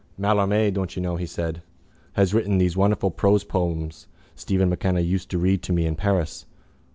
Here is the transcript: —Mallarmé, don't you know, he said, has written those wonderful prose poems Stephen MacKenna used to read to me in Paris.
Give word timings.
—Mallarmé, 0.19 0.73
don't 0.73 0.95
you 0.95 1.01
know, 1.03 1.15
he 1.15 1.27
said, 1.27 1.61
has 2.13 2.33
written 2.33 2.57
those 2.57 2.75
wonderful 2.75 3.11
prose 3.11 3.43
poems 3.43 4.07
Stephen 4.33 4.67
MacKenna 4.67 5.01
used 5.01 5.29
to 5.29 5.37
read 5.37 5.61
to 5.61 5.73
me 5.73 5.85
in 5.85 5.93
Paris. 5.95 6.47